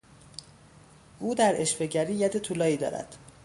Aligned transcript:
او 1.19 1.35
در 1.35 1.53
عشوهگری 1.57 2.13
ید 2.13 2.37
طولایی 2.39 2.77
دارد. 2.77 3.17